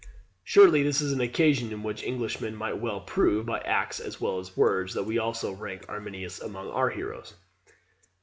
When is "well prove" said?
2.79-3.45